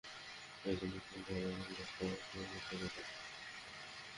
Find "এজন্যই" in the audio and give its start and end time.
0.65-1.01